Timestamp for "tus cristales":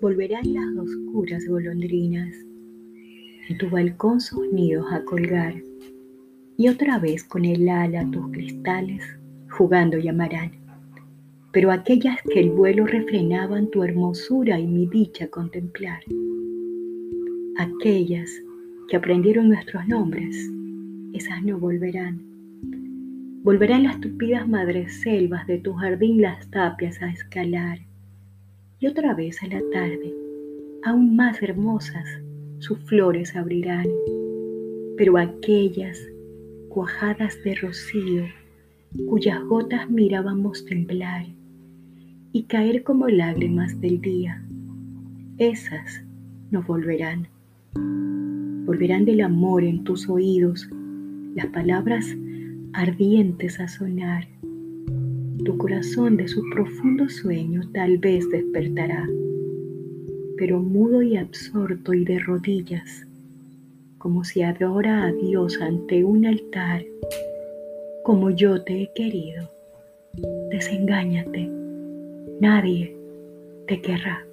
8.10-9.04